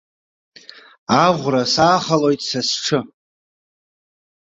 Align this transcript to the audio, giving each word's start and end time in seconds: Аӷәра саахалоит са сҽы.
Аӷәра 1.23 1.63
саахалоит 1.73 2.41
са 2.49 2.61
сҽы. 2.67 2.99